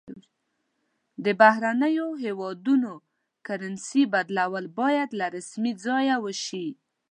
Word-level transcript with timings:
د 1.23 1.25
بهرنیو 1.41 2.07
هیوادونو 2.23 2.93
کرنسي 3.47 4.03
بدلول 4.13 4.65
باید 4.79 5.09
له 5.19 5.27
رسمي 5.35 5.73
ځایه 5.85 6.15
وشي. 6.25 6.67